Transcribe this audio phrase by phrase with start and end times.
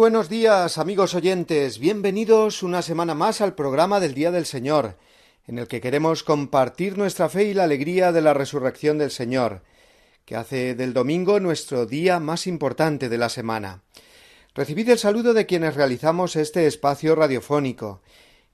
[0.00, 1.78] Buenos días, amigos oyentes.
[1.78, 4.96] Bienvenidos una semana más al programa del Día del Señor,
[5.46, 9.60] en el que queremos compartir nuestra fe y la alegría de la resurrección del Señor,
[10.24, 13.82] que hace del domingo nuestro día más importante de la semana.
[14.54, 18.00] Recibid el saludo de quienes realizamos este espacio radiofónico,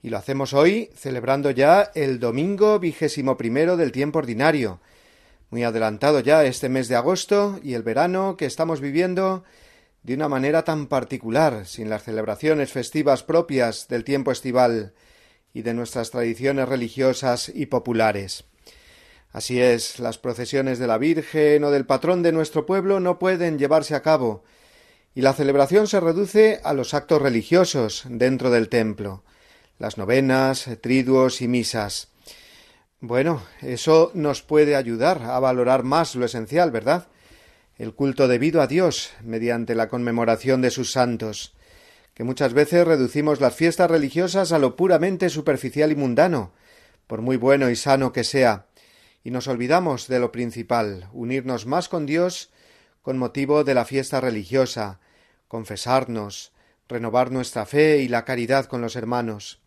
[0.03, 4.81] y lo hacemos hoy celebrando ya el domingo vigésimo primero del tiempo ordinario,
[5.51, 9.45] muy adelantado ya este mes de agosto y el verano que estamos viviendo
[10.07, 14.95] de una manera tan particular, sin las celebraciones festivas propias del tiempo estival
[15.53, 18.45] y de nuestras tradiciones religiosas y populares.
[19.33, 23.59] Así es, las procesiones de la Virgen o del patrón de nuestro pueblo no pueden
[23.59, 24.45] llevarse a cabo,
[25.13, 29.25] y la celebración se reduce a los actos religiosos dentro del templo,
[29.77, 32.13] las novenas, triduos y misas.
[33.01, 37.09] Bueno, eso nos puede ayudar a valorar más lo esencial, ¿verdad?
[37.79, 41.55] El culto debido a Dios mediante la conmemoración de sus santos,
[42.15, 46.53] que muchas veces reducimos las fiestas religiosas a lo puramente superficial y mundano,
[47.07, 48.67] por muy bueno y sano que sea,
[49.23, 52.51] y nos olvidamos de lo principal, unirnos más con Dios
[53.03, 54.99] con motivo de la fiesta religiosa,
[55.47, 56.51] confesarnos,
[56.89, 59.61] renovar nuestra fe y la caridad con los hermanos.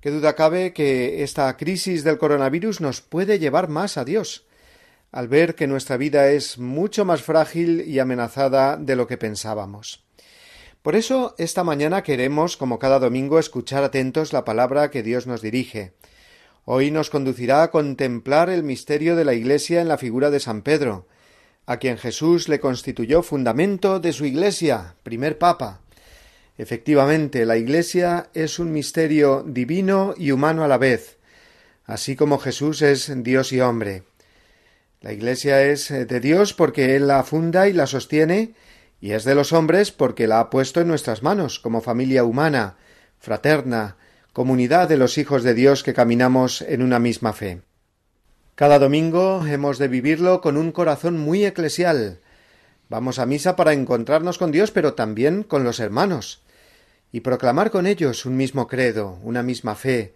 [0.00, 4.47] Qué duda cabe que esta crisis del coronavirus nos puede llevar más a Dios,
[5.10, 10.04] al ver que nuestra vida es mucho más frágil y amenazada de lo que pensábamos.
[10.82, 15.42] Por eso, esta mañana queremos, como cada domingo, escuchar atentos la palabra que Dios nos
[15.42, 15.92] dirige.
[16.64, 20.62] Hoy nos conducirá a contemplar el misterio de la Iglesia en la figura de San
[20.62, 21.06] Pedro,
[21.66, 25.80] a quien Jesús le constituyó fundamento de su Iglesia, primer Papa.
[26.56, 31.18] Efectivamente, la Iglesia es un misterio divino y humano a la vez,
[31.84, 34.04] así como Jesús es Dios y hombre.
[35.00, 38.54] La Iglesia es eh, de Dios porque Él la funda y la sostiene,
[39.00, 42.76] y es de los hombres porque la ha puesto en nuestras manos como familia humana,
[43.20, 43.96] fraterna,
[44.32, 47.62] comunidad de los hijos de Dios que caminamos en una misma fe.
[48.56, 52.18] Cada domingo hemos de vivirlo con un corazón muy eclesial.
[52.88, 56.42] Vamos a misa para encontrarnos con Dios, pero también con los hermanos,
[57.12, 60.14] y proclamar con ellos un mismo credo, una misma fe,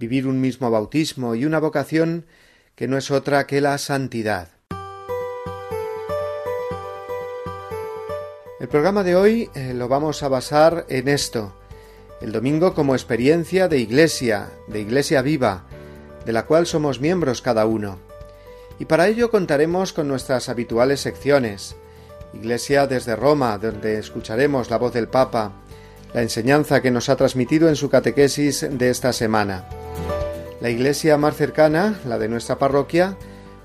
[0.00, 2.26] vivir un mismo bautismo y una vocación
[2.74, 4.48] que no es otra que la santidad.
[8.60, 11.54] El programa de hoy eh, lo vamos a basar en esto,
[12.20, 15.64] el domingo como experiencia de iglesia, de iglesia viva,
[16.24, 17.98] de la cual somos miembros cada uno.
[18.78, 21.76] Y para ello contaremos con nuestras habituales secciones,
[22.32, 25.52] Iglesia desde Roma, donde escucharemos la voz del Papa,
[26.12, 29.68] la enseñanza que nos ha transmitido en su catequesis de esta semana
[30.64, 33.18] la iglesia más cercana, la de nuestra parroquia,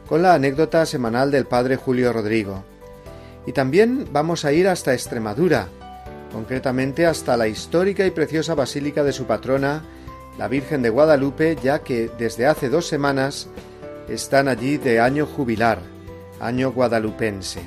[0.06, 2.66] con la anécdota semanal del padre Julio Rodrigo.
[3.46, 5.70] Y también vamos a ir hasta Extremadura,
[6.34, 9.82] concretamente hasta la histórica y preciosa basílica de su patrona,
[10.38, 13.48] la Virgen de Guadalupe, ya que desde hace dos semanas
[14.10, 15.80] están allí de año jubilar,
[16.42, 17.62] año guadalupense.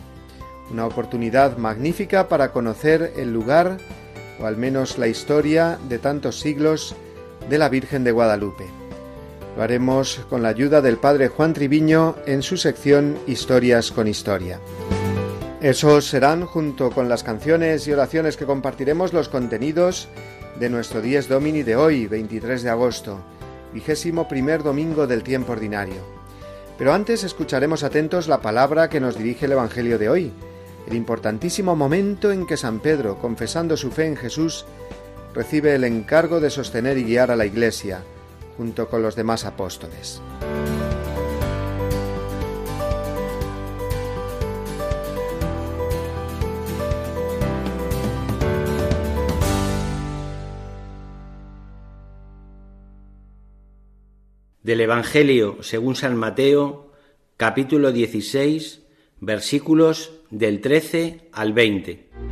[0.71, 3.79] Una oportunidad magnífica para conocer el lugar,
[4.39, 6.95] o al menos la historia de tantos siglos,
[7.49, 8.82] de la Virgen de Guadalupe.
[9.57, 14.59] Lo haremos con la ayuda del padre Juan Triviño en su sección Historias con Historia.
[15.61, 20.09] Esos serán, junto con las canciones y oraciones que compartiremos, los contenidos
[20.59, 23.21] de nuestro Dies Domini de hoy, 23 de agosto,
[23.75, 26.03] vigésimo primer domingo del tiempo ordinario.
[26.79, 30.33] Pero antes escucharemos atentos la palabra que nos dirige el Evangelio de hoy,
[30.87, 34.65] el importantísimo momento en que San Pedro, confesando su fe en Jesús,
[35.35, 38.03] recibe el encargo de sostener y guiar a la Iglesia,
[38.63, 40.23] junto con los demás apóstoles.
[54.63, 56.93] Del Evangelio según San Mateo,
[57.37, 58.83] capítulo 16,
[59.19, 62.32] versículos del 13 al 20.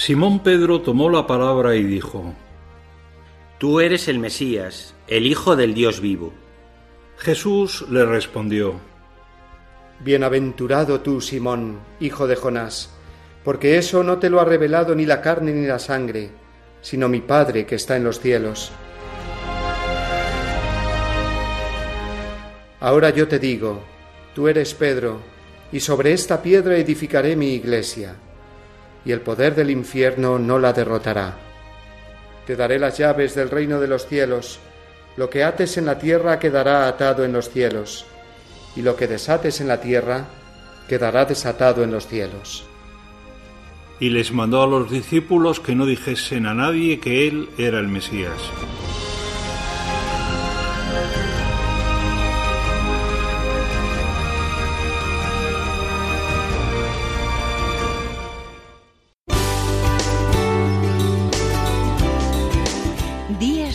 [0.00, 2.32] Simón Pedro tomó la palabra y dijo,
[3.58, 6.32] Tú eres el Mesías, el Hijo del Dios vivo.
[7.18, 8.76] Jesús le respondió,
[10.02, 12.88] Bienaventurado tú, Simón, hijo de Jonás,
[13.44, 16.30] porque eso no te lo ha revelado ni la carne ni la sangre,
[16.80, 18.72] sino mi Padre que está en los cielos.
[22.80, 23.82] Ahora yo te digo,
[24.34, 25.20] tú eres Pedro,
[25.70, 28.16] y sobre esta piedra edificaré mi iglesia,
[29.04, 31.36] y el poder del infierno no la derrotará.
[32.46, 34.58] Te daré las llaves del reino de los cielos,
[35.16, 38.06] lo que ates en la tierra quedará atado en los cielos,
[38.76, 40.26] y lo que desates en la tierra
[40.88, 42.64] quedará desatado en los cielos.
[44.00, 47.88] Y les mandó a los discípulos que no dijesen a nadie que él era el
[47.88, 48.40] Mesías.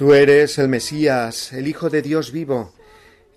[0.00, 2.72] Tú eres el Mesías, el Hijo de Dios vivo.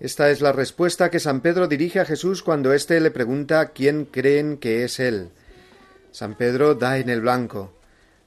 [0.00, 4.06] Esta es la respuesta que San Pedro dirige a Jesús cuando éste le pregunta quién
[4.06, 5.28] creen que es Él.
[6.10, 7.74] San Pedro da en el blanco.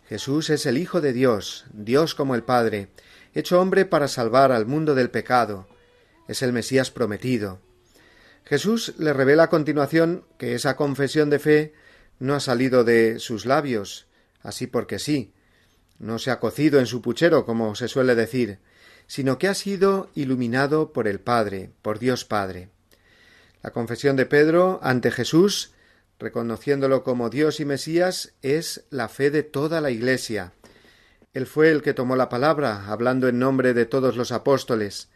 [0.08, 2.89] Jesús es el Hijo de Dios, Dios como el Padre,
[3.34, 5.67] hecho hombre para salvar al mundo del pecado.
[6.27, 7.60] Es el Mesías prometido.
[8.46, 11.74] Jesús le revela a continuación que esa confesión de fe
[12.20, 14.06] no ha salido de sus labios,
[14.44, 15.34] así porque sí,
[16.00, 18.60] no se ha cocido en su puchero, como se suele decir,
[19.08, 22.70] sino que ha sido iluminado por el Padre, por Dios Padre.
[23.63, 25.74] La confesión de Pedro ante Jesús,
[26.20, 30.54] reconociéndolo como Dios y Mesías, es la fe de toda la Iglesia.
[31.34, 35.10] Él fue el que tomó la palabra, hablando en nombre de todos los apóstoles.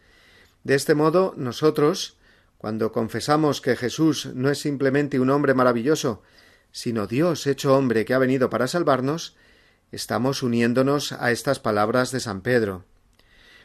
[0.63, 2.17] De este modo, nosotros,
[2.57, 6.21] cuando confesamos que Jesús no es simplemente un hombre maravilloso,
[6.71, 9.35] sino Dios hecho hombre que ha venido para salvarnos,
[9.91, 12.85] estamos uniéndonos a estas palabras de San Pedro.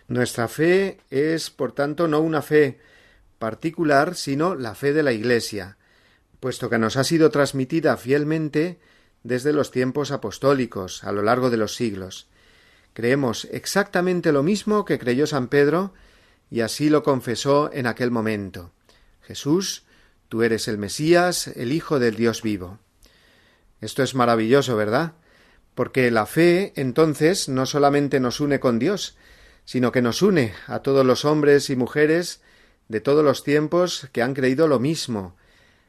[0.08, 2.78] Nuestra fe es, por tanto, no una fe
[3.38, 5.76] particular, sino la fe de la Iglesia,
[6.40, 8.78] puesto que nos ha sido transmitida fielmente
[9.22, 12.28] desde los tiempos apostólicos, a lo largo de los siglos.
[12.92, 15.92] Creemos exactamente lo mismo que creyó San Pedro,
[16.50, 18.72] y así lo confesó en aquel momento.
[19.22, 19.84] Jesús,
[20.28, 22.78] tú eres el Mesías, el Hijo del Dios vivo.
[23.80, 25.14] Esto es maravilloso, ¿verdad?
[25.76, 29.18] Porque la fe, entonces, no solamente nos une con Dios,
[29.66, 32.40] sino que nos une a todos los hombres y mujeres
[32.88, 35.36] de todos los tiempos que han creído lo mismo,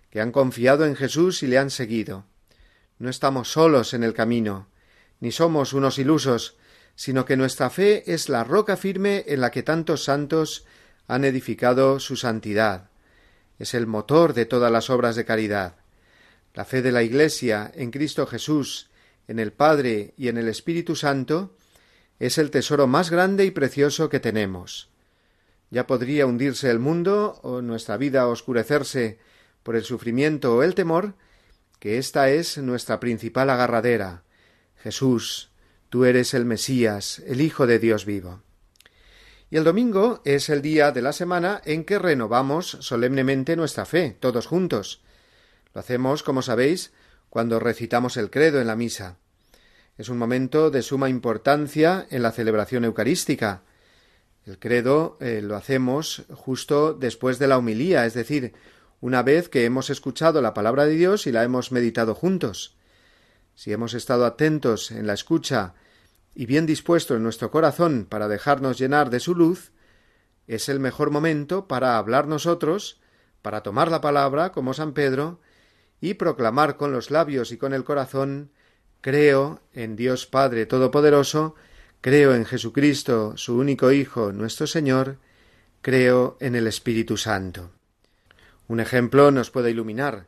[0.09, 2.25] que han confiado en Jesús y le han seguido.
[2.99, 4.67] No estamos solos en el camino,
[5.21, 6.57] ni somos unos ilusos,
[6.95, 10.65] sino que nuestra fe es la roca firme en la que tantos santos
[11.07, 12.89] han edificado su santidad.
[13.57, 15.77] Es el motor de todas las obras de caridad.
[16.53, 18.89] La fe de la Iglesia en Cristo Jesús,
[19.27, 21.55] en el Padre y en el Espíritu Santo
[22.19, 24.89] es el tesoro más grande y precioso que tenemos.
[25.69, 29.19] Ya podría hundirse el mundo o nuestra vida oscurecerse
[29.63, 31.15] por el sufrimiento o el temor,
[31.79, 34.23] que esta es nuestra principal agarradera.
[34.77, 35.51] Jesús,
[35.89, 38.41] tú eres el Mesías, el Hijo de Dios vivo.
[39.49, 44.15] Y el domingo es el día de la semana en que renovamos solemnemente nuestra fe,
[44.19, 45.01] todos juntos.
[45.73, 46.91] Lo hacemos, como sabéis,
[47.29, 49.17] cuando recitamos el credo en la misa.
[49.97, 53.63] Es un momento de suma importancia en la celebración eucarística.
[54.45, 58.53] El credo eh, lo hacemos justo después de la homilía, es decir,
[59.01, 62.77] una vez que hemos escuchado la palabra de Dios y la hemos meditado juntos.
[63.55, 65.73] Si hemos estado atentos en la escucha
[66.35, 69.71] y bien dispuesto en nuestro corazón para dejarnos llenar de su luz,
[70.45, 72.99] es el mejor momento para hablar nosotros,
[73.41, 75.39] para tomar la palabra, como San Pedro,
[76.01, 78.51] y proclamar con los labios y con el corazón
[79.01, 81.55] Creo en Dios Padre Todopoderoso,
[82.01, 85.17] creo en Jesucristo, su único Hijo, nuestro Señor,
[85.81, 87.71] creo en el Espíritu Santo.
[88.67, 90.25] Un ejemplo nos puede iluminar.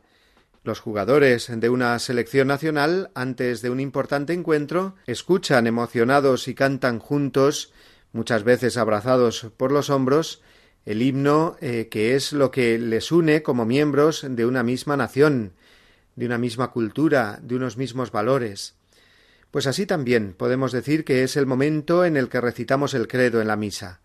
[0.62, 7.00] Los jugadores de una selección nacional, antes de un importante encuentro, escuchan emocionados y cantan
[7.00, 7.72] juntos,
[8.12, 10.42] muchas veces abrazados por los hombros,
[10.86, 15.52] el himno eh, que es lo que les une como miembros de una misma nación,
[16.16, 18.74] de una misma cultura, de unos mismos valores.
[19.50, 23.40] Pues así también podemos decir que es el momento en el que recitamos el credo
[23.40, 24.00] en la misa,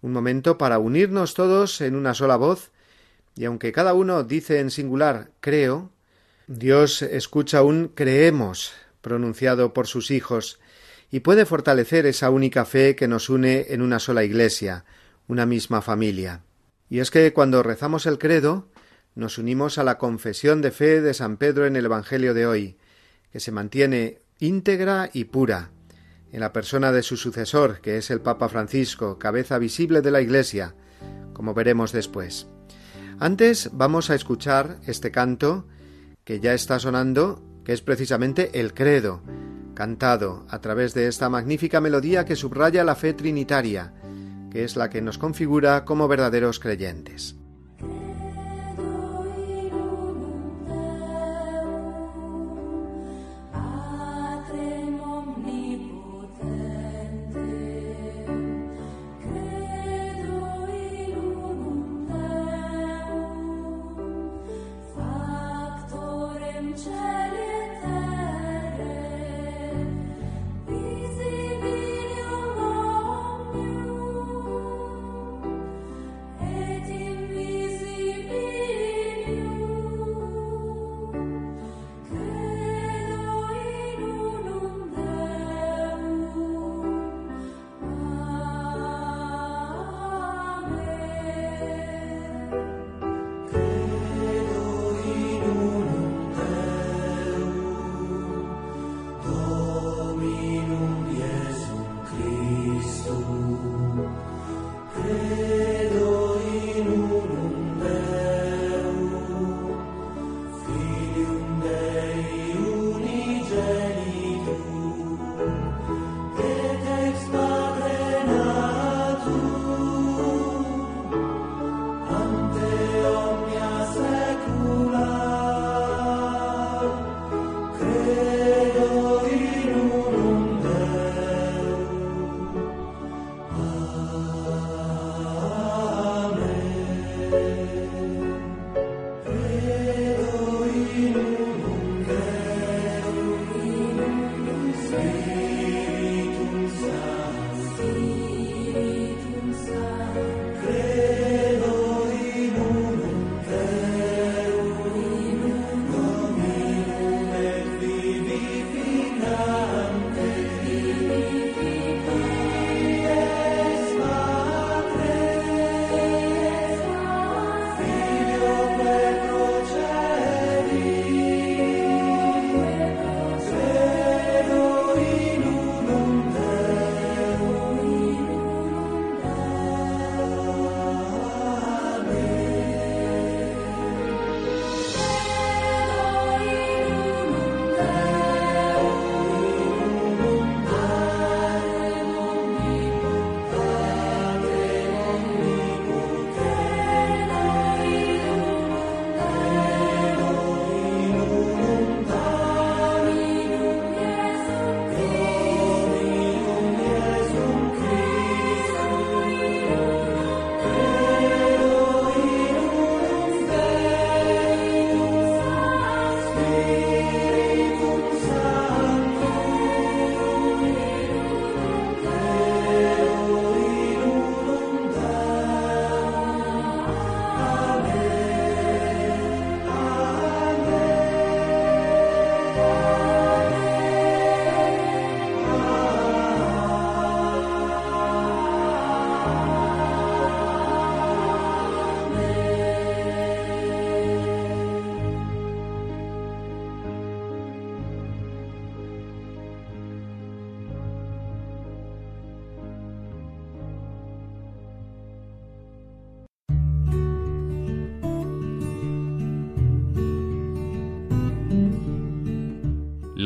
[0.00, 2.70] un momento para unirnos todos en una sola voz,
[3.36, 5.90] y aunque cada uno dice en singular creo,
[6.46, 10.58] Dios escucha un creemos pronunciado por sus hijos,
[11.10, 14.84] y puede fortalecer esa única fe que nos une en una sola iglesia,
[15.26, 16.42] una misma familia.
[16.88, 18.68] Y es que cuando rezamos el credo,
[19.14, 22.76] nos unimos a la confesión de fe de San Pedro en el Evangelio de hoy,
[23.32, 25.70] que se mantiene íntegra y pura,
[26.32, 30.20] en la persona de su sucesor, que es el Papa Francisco, cabeza visible de la
[30.20, 30.74] Iglesia,
[31.32, 32.46] como veremos después.
[33.18, 35.66] Antes vamos a escuchar este canto
[36.24, 39.22] que ya está sonando, que es precisamente el credo,
[39.74, 43.92] cantado a través de esta magnífica melodía que subraya la fe trinitaria,
[44.50, 47.39] que es la que nos configura como verdaderos creyentes.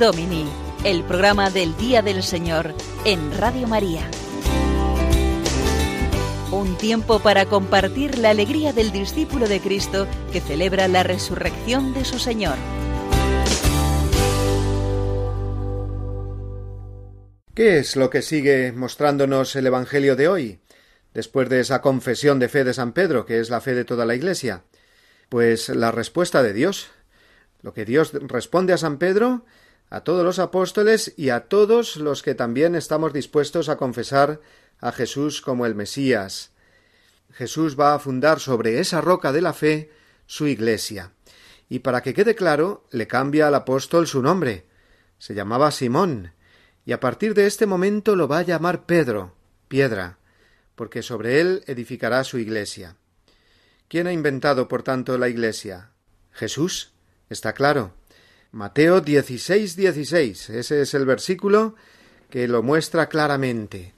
[0.00, 0.46] Domini,
[0.82, 4.10] el programa del Día del Señor en Radio María.
[6.50, 12.06] Un tiempo para compartir la alegría del discípulo de Cristo que celebra la resurrección de
[12.06, 12.54] su Señor.
[17.52, 20.60] ¿Qué es lo que sigue mostrándonos el Evangelio de hoy,
[21.12, 24.06] después de esa confesión de fe de San Pedro, que es la fe de toda
[24.06, 24.64] la Iglesia?
[25.28, 26.88] Pues la respuesta de Dios,
[27.60, 29.44] lo que Dios responde a San Pedro,
[29.90, 34.40] a todos los apóstoles y a todos los que también estamos dispuestos a confesar
[34.78, 36.52] a Jesús como el Mesías.
[37.32, 39.90] Jesús va a fundar sobre esa roca de la fe
[40.26, 41.12] su iglesia.
[41.68, 44.66] Y para que quede claro, le cambia al apóstol su nombre.
[45.18, 46.32] Se llamaba Simón,
[46.84, 49.34] y a partir de este momento lo va a llamar Pedro,
[49.68, 50.18] piedra,
[50.76, 52.96] porque sobre él edificará su iglesia.
[53.88, 55.90] ¿Quién ha inventado, por tanto, la iglesia?
[56.32, 56.92] Jesús,
[57.28, 57.99] está claro.
[58.52, 60.50] Mateo 16, 16.
[60.50, 61.76] Ese es el versículo
[62.30, 63.94] que lo muestra claramente.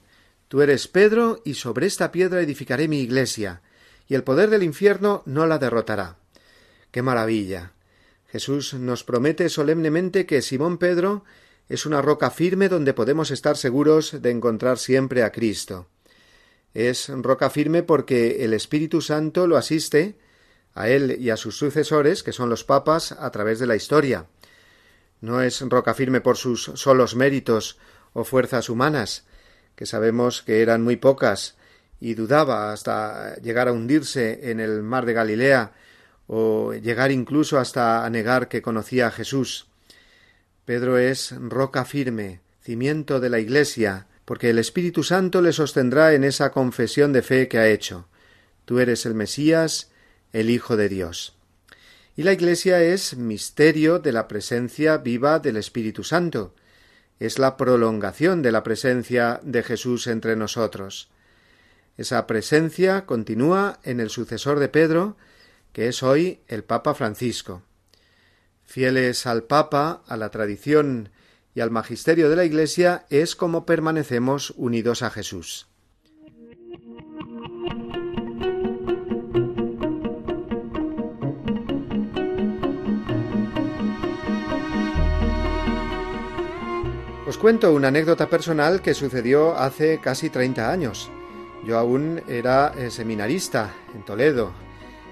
[0.47, 3.63] Tú eres Pedro, y sobre esta piedra edificaré mi iglesia,
[4.07, 6.17] y el poder del infierno no la derrotará.
[6.91, 7.71] ¡Qué maravilla!
[8.27, 11.23] Jesús nos promete solemnemente que Simón Pedro
[11.67, 15.87] es una roca firme donde podemos estar seguros de encontrar siempre a Cristo.
[16.75, 20.15] Es roca firme porque el Espíritu Santo lo asiste
[20.75, 24.27] a él y a sus sucesores, que son los papas, a través de la historia.
[25.23, 27.77] No es roca firme por sus solos méritos
[28.11, 29.23] o fuerzas humanas,
[29.77, 31.55] que sabemos que eran muy pocas,
[32.01, 35.71] y dudaba hasta llegar a hundirse en el mar de Galilea,
[36.27, 39.67] o llegar incluso hasta a negar que conocía a Jesús.
[40.65, 46.25] Pedro es roca firme, cimiento de la Iglesia, porque el Espíritu Santo le sostendrá en
[46.25, 48.09] esa confesión de fe que ha hecho.
[48.65, 49.89] Tú eres el Mesías,
[50.33, 51.32] el Hijo de Dios.
[52.15, 56.53] Y la Iglesia es misterio de la presencia viva del Espíritu Santo.
[57.19, 61.09] Es la prolongación de la presencia de Jesús entre nosotros.
[61.97, 65.17] Esa presencia continúa en el sucesor de Pedro,
[65.71, 67.63] que es hoy el Papa Francisco.
[68.63, 71.09] Fieles al Papa, a la tradición
[71.55, 75.67] y al magisterio de la Iglesia, es como permanecemos unidos a Jesús.
[87.33, 91.09] Os cuento una anécdota personal que sucedió hace casi 30 años.
[91.65, 94.51] Yo aún era eh, seminarista en Toledo.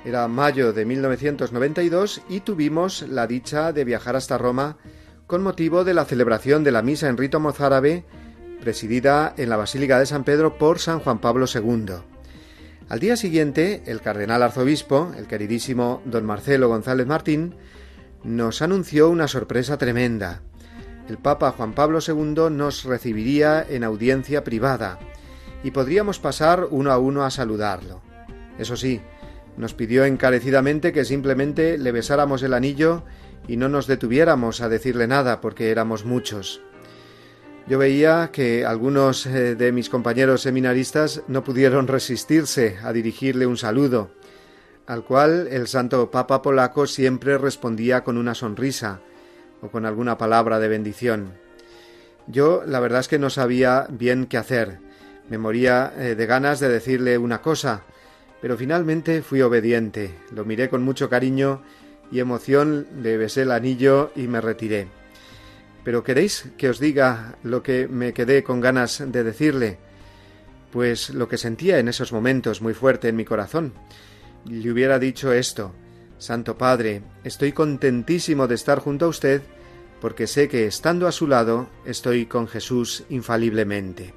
[0.06, 4.78] Era mayo de 1992 y tuvimos la dicha de viajar hasta Roma
[5.26, 8.06] con motivo de la celebración de la misa en rito mozárabe
[8.62, 11.96] presidida en la Basílica de San Pedro por San Juan Pablo II.
[12.88, 17.56] Al día siguiente, el cardenal arzobispo, el queridísimo don Marcelo González Martín,
[18.24, 20.44] nos anunció una sorpresa tremenda.
[21.10, 25.00] El Papa Juan Pablo II nos recibiría en audiencia privada
[25.64, 28.02] y podríamos pasar uno a uno a saludarlo.
[28.58, 29.02] Eso sí,
[29.58, 33.04] nos pidió encarecidamente que simplemente le besáramos el anillo
[33.48, 36.62] y no nos detuviéramos a decirle nada porque éramos muchos.
[37.68, 43.58] Yo veía que algunos eh, de mis compañeros seminaristas no pudieron resistirse a dirigirle un
[43.58, 44.12] saludo,
[44.88, 49.02] al cual el santo Papa polaco siempre respondía con una sonrisa
[49.62, 51.34] o con alguna palabra de bendición.
[52.28, 54.80] Yo la verdad es que no sabía bien qué hacer.
[55.30, 57.84] Me moría eh, de ganas de decirle una cosa,
[58.42, 60.14] pero finalmente fui obediente.
[60.34, 61.62] Lo miré con mucho cariño
[62.12, 64.88] y emoción, le besé el anillo y me retiré.
[65.84, 69.78] Pero ¿queréis que os diga lo que me quedé con ganas de decirle?
[70.72, 73.74] Pues lo que sentía en esos momentos muy fuerte en mi corazón.
[74.46, 75.74] Le hubiera dicho esto
[76.22, 79.42] Santo Padre, estoy contentísimo de estar junto a usted,
[80.00, 84.14] porque sé que estando a su lado estoy con Jesús infaliblemente.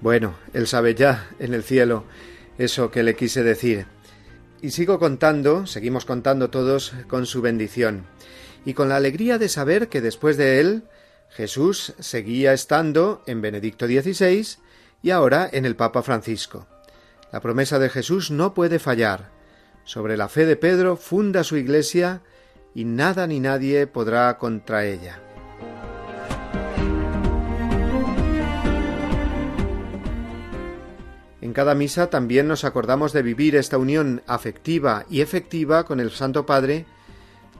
[0.00, 2.04] Bueno, él sabe ya en el cielo
[2.58, 3.86] eso que le quise decir.
[4.62, 8.06] Y sigo contando, seguimos contando todos con su bendición,
[8.64, 10.84] y con la alegría de saber que después de él
[11.30, 14.46] Jesús seguía estando en Benedicto XVI
[15.02, 16.68] y ahora en el Papa Francisco.
[17.32, 19.35] La promesa de Jesús no puede fallar.
[19.86, 22.20] Sobre la fe de Pedro funda su iglesia
[22.74, 25.20] y nada ni nadie podrá contra ella.
[31.40, 36.10] En cada misa también nos acordamos de vivir esta unión afectiva y efectiva con el
[36.10, 36.84] Santo Padre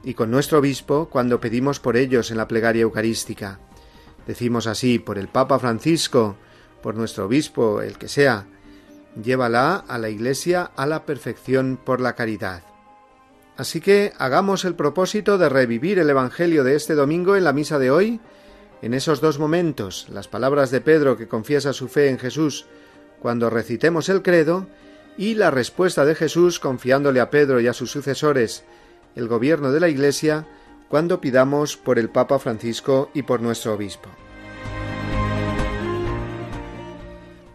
[0.03, 3.61] y con nuestro obispo cuando pedimos por ellos en la plegaria eucarística.
[4.27, 6.35] Decimos así, por el Papa Francisco,
[6.83, 8.47] por nuestro obispo, el que sea,
[9.21, 12.63] llévala a la Iglesia a la perfección por la caridad.
[13.57, 17.79] Así que hagamos el propósito de revivir el Evangelio de este domingo en la misa
[17.79, 18.19] de hoy,
[18.81, 22.67] en esos dos momentos, las palabras de Pedro que confiesa su fe en Jesús
[23.19, 24.67] cuando recitemos el credo,
[25.17, 28.63] y la respuesta de Jesús confiándole a Pedro y a sus sucesores
[29.15, 30.45] el gobierno de la Iglesia
[30.89, 34.09] cuando pidamos por el Papa Francisco y por nuestro obispo.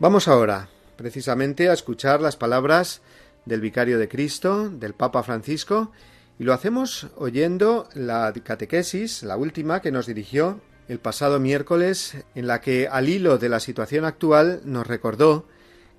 [0.00, 3.02] Vamos ahora, precisamente, a escuchar las palabras
[3.44, 5.92] del Vicario de Cristo, del Papa Francisco,
[6.38, 12.46] y lo hacemos oyendo la catequesis, la última que nos dirigió el pasado miércoles, en
[12.46, 15.46] la que, al hilo de la situación actual, nos recordó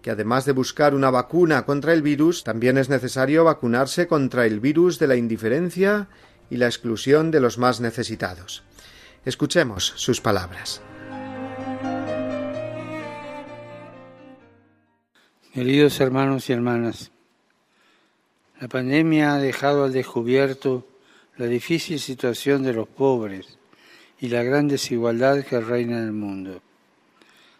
[0.01, 4.59] que además de buscar una vacuna contra el virus, también es necesario vacunarse contra el
[4.59, 6.09] virus de la indiferencia
[6.49, 8.63] y la exclusión de los más necesitados.
[9.25, 10.81] Escuchemos sus palabras.
[15.53, 17.11] Queridos hermanos y hermanas,
[18.59, 20.87] la pandemia ha dejado al descubierto
[21.37, 23.59] la difícil situación de los pobres
[24.19, 26.63] y la gran desigualdad que reina en el mundo.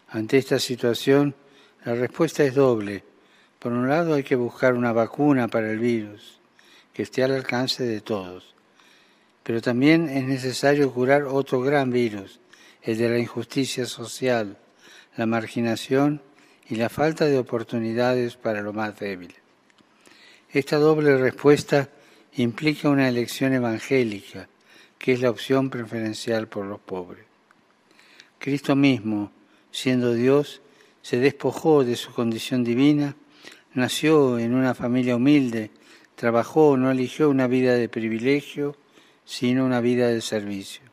[0.09, 1.35] Ante esta situación,
[1.85, 3.03] la respuesta es doble.
[3.59, 6.39] Por un lado, hay que buscar una vacuna para el virus
[6.95, 8.55] que esté al alcance de todos.
[9.43, 12.39] Pero también es necesario curar otro gran virus,
[12.81, 14.57] el de la injusticia social,
[15.15, 16.23] la marginación
[16.69, 19.33] y la falta de oportunidades para lo más débil.
[20.51, 21.89] Esta doble respuesta
[22.35, 24.47] implica una elección evangélica,
[24.97, 27.25] que es la opción preferencial por los pobres.
[28.39, 29.31] Cristo mismo,
[29.71, 30.61] siendo Dios,
[31.01, 33.15] se despojó de su condición divina,
[33.73, 35.71] nació en una familia humilde,
[36.15, 38.75] trabajó, no eligió una vida de privilegio,
[39.25, 40.83] sino una vida de servicio.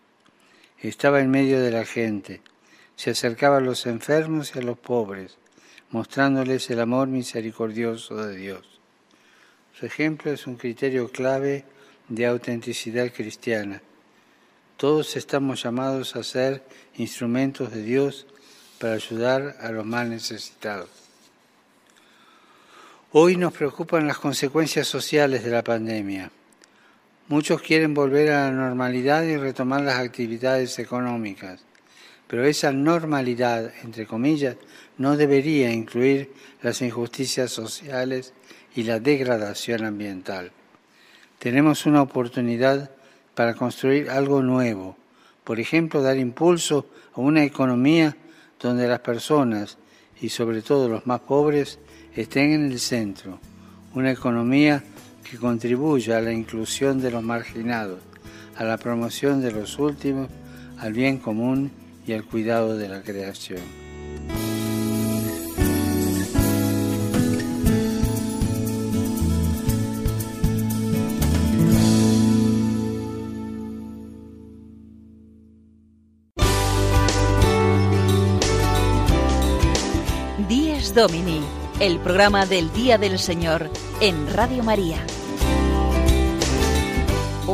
[0.78, 2.40] Estaba en medio de la gente,
[2.96, 5.38] se acercaba a los enfermos y a los pobres,
[5.90, 8.81] mostrándoles el amor misericordioso de Dios.
[9.79, 11.64] Su ejemplo es un criterio clave
[12.09, 13.83] de autenticidad cristiana.
[14.76, 16.62] Todos estamos llamados a ser
[16.96, 18.26] instrumentos de Dios
[18.79, 20.88] para ayudar a los más necesitados.
[23.12, 26.31] Hoy nos preocupan las consecuencias sociales de la pandemia.
[27.29, 31.61] Muchos quieren volver a la normalidad y retomar las actividades económicas,
[32.31, 34.55] pero esa normalidad, entre comillas,
[34.99, 38.35] no debería incluir las injusticias sociales
[38.77, 40.53] y la degradación ambiental.
[41.40, 42.93] Tenemos una oportunidad
[43.35, 44.97] para construir algo nuevo,
[45.43, 48.16] por ejemplo, dar impulso a una economía
[48.61, 49.77] donde las personas,
[50.21, 51.81] y sobre todo los más pobres,
[52.14, 53.40] estén en el centro,
[53.93, 54.85] una economía
[55.29, 57.99] que contribuya a la inclusión de los marginados,
[58.55, 60.29] a la promoción de los últimos,
[60.79, 61.73] al bien común
[62.11, 63.61] y al cuidado de la creación.
[80.49, 81.40] Dies Domini,
[81.79, 83.70] el programa del Día del Señor
[84.01, 84.99] en Radio María.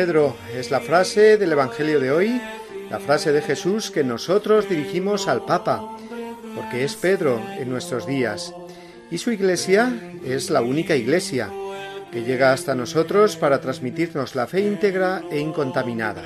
[0.00, 2.40] Pedro, es la frase del Evangelio de hoy,
[2.88, 5.94] la frase de Jesús que nosotros dirigimos al Papa,
[6.56, 8.54] porque es Pedro en nuestros días.
[9.10, 9.92] Y su iglesia
[10.24, 11.50] es la única iglesia
[12.10, 16.22] que llega hasta nosotros para transmitirnos la fe íntegra e incontaminada.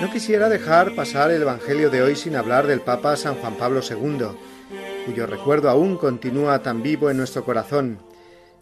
[0.00, 3.82] No quisiera dejar pasar el Evangelio de hoy sin hablar del Papa San Juan Pablo
[3.82, 4.28] II,
[5.04, 7.98] cuyo recuerdo aún continúa tan vivo en nuestro corazón,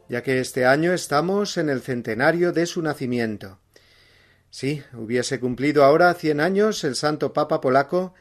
[0.09, 3.59] ya que este año estamos en el centenario de su nacimiento.
[4.51, 8.15] Sí, hubiese cumplido ahora cien años el santo Papa polaco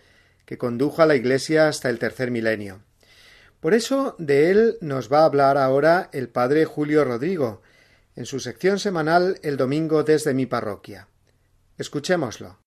[0.45, 2.81] que condujo a la Iglesia hasta el tercer milenio.
[3.59, 7.61] Por eso de él nos va a hablar ahora el padre Julio Rodrigo,
[8.15, 11.07] en su sección semanal el domingo desde mi parroquia.
[11.77, 12.57] Escuchémoslo.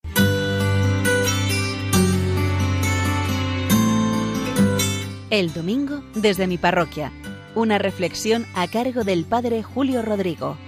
[5.29, 7.13] El domingo desde mi parroquia.
[7.57, 10.59] Una reflexión a cargo del padre Julio Rodrigo.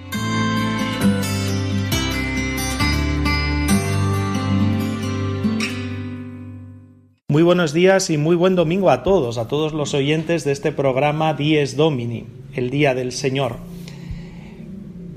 [7.29, 10.73] Muy buenos días y muy buen domingo a todos, a todos los oyentes de este
[10.73, 12.25] programa Dies Domini,
[12.55, 13.57] el Día del Señor.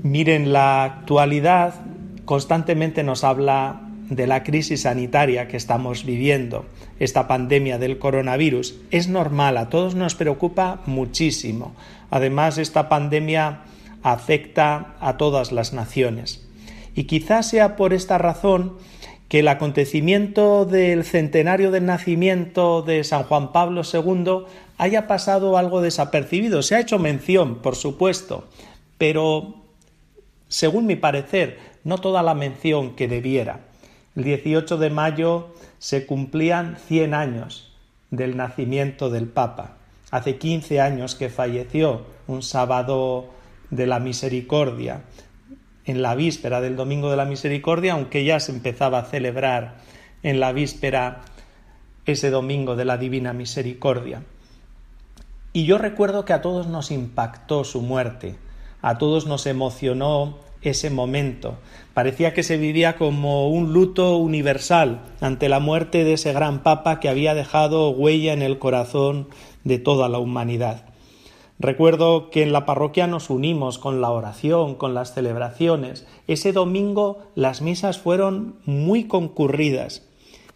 [0.02, 1.72] Miren, la actualidad
[2.26, 6.66] constantemente nos habla de la crisis sanitaria que estamos viviendo,
[6.98, 8.76] esta pandemia del coronavirus.
[8.90, 11.74] Es normal, a todos nos preocupa muchísimo.
[12.10, 13.60] Además, esta pandemia
[14.02, 16.46] afecta a todas las naciones.
[16.94, 18.74] Y quizás sea por esta razón
[19.28, 24.44] que el acontecimiento del centenario del nacimiento de San Juan Pablo II
[24.76, 26.62] haya pasado algo desapercibido.
[26.62, 28.48] Se ha hecho mención, por supuesto,
[28.98, 29.54] pero
[30.48, 33.60] según mi parecer, no toda la mención que debiera.
[34.14, 37.72] El 18 de mayo se cumplían 100 años
[38.10, 39.76] del nacimiento del Papa.
[40.10, 43.30] Hace 15 años que falleció, un sábado
[43.70, 45.02] de la misericordia,
[45.84, 49.76] en la víspera del Domingo de la Misericordia, aunque ya se empezaba a celebrar
[50.22, 51.22] en la víspera
[52.04, 54.22] ese Domingo de la Divina Misericordia.
[55.52, 58.36] Y yo recuerdo que a todos nos impactó su muerte,
[58.80, 61.58] a todos nos emocionó ese momento.
[61.94, 67.00] Parecía que se vivía como un luto universal ante la muerte de ese gran papa
[67.00, 69.28] que había dejado huella en el corazón
[69.64, 70.86] de toda la humanidad.
[71.58, 76.06] Recuerdo que en la parroquia nos unimos con la oración, con las celebraciones.
[76.26, 80.02] Ese domingo las misas fueron muy concurridas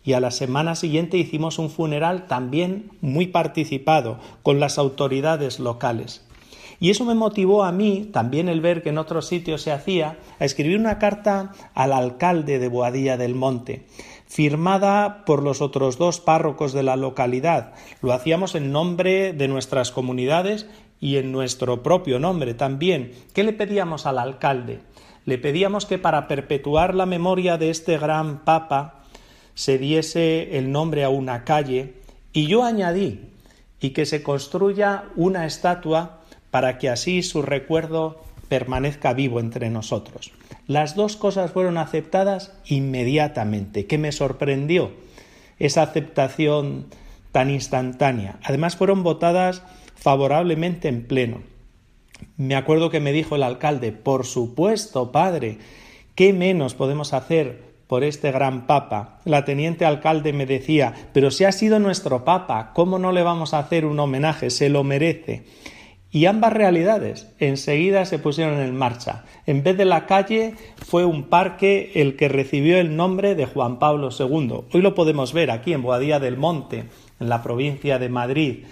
[0.06, 6.25] y a la semana siguiente hicimos un funeral también muy participado con las autoridades locales.
[6.78, 10.18] Y eso me motivó a mí, también el ver que en otros sitios se hacía,
[10.38, 13.86] a escribir una carta al alcalde de Boadilla del Monte,
[14.26, 17.74] firmada por los otros dos párrocos de la localidad.
[18.02, 20.66] Lo hacíamos en nombre de nuestras comunidades
[21.00, 23.12] y en nuestro propio nombre también.
[23.32, 24.80] ¿Qué le pedíamos al alcalde?
[25.24, 29.02] Le pedíamos que para perpetuar la memoria de este gran papa
[29.54, 31.94] se diese el nombre a una calle
[32.32, 33.32] y yo añadí
[33.80, 36.15] y que se construya una estatua
[36.56, 40.32] para que así su recuerdo permanezca vivo entre nosotros.
[40.66, 44.92] Las dos cosas fueron aceptadas inmediatamente, que me sorprendió
[45.58, 46.86] esa aceptación
[47.30, 48.38] tan instantánea.
[48.42, 49.64] Además fueron votadas
[49.96, 51.42] favorablemente en pleno.
[52.38, 55.58] Me acuerdo que me dijo el alcalde, por supuesto, padre,
[56.14, 59.20] ¿qué menos podemos hacer por este gran papa?
[59.26, 63.52] La teniente alcalde me decía, pero si ha sido nuestro papa, ¿cómo no le vamos
[63.52, 64.48] a hacer un homenaje?
[64.48, 65.44] Se lo merece.
[66.16, 69.24] Y ambas realidades enseguida se pusieron en marcha.
[69.44, 73.78] En vez de la calle fue un parque el que recibió el nombre de Juan
[73.78, 74.62] Pablo II.
[74.72, 76.86] Hoy lo podemos ver aquí en Boadilla del Monte,
[77.20, 78.64] en la provincia de Madrid,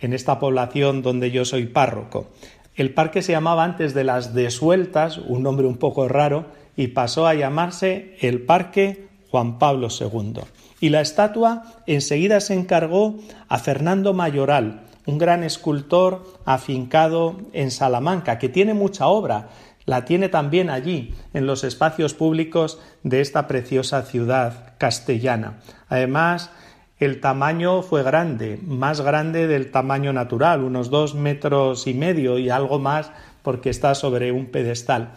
[0.00, 2.30] en esta población donde yo soy párroco.
[2.74, 6.46] El parque se llamaba antes de las Desueltas, un nombre un poco raro,
[6.78, 10.40] y pasó a llamarse el Parque Juan Pablo II.
[10.80, 13.16] Y la estatua enseguida se encargó
[13.50, 19.48] a Fernando Mayoral, un gran escultor afincado en Salamanca, que tiene mucha obra,
[19.86, 25.58] la tiene también allí, en los espacios públicos de esta preciosa ciudad castellana.
[25.88, 26.50] Además,
[26.98, 32.50] el tamaño fue grande, más grande del tamaño natural, unos dos metros y medio y
[32.50, 33.10] algo más
[33.42, 35.12] porque está sobre un pedestal.